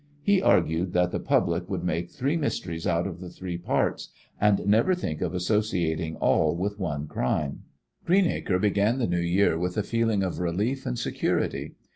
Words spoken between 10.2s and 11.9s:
of relief and security.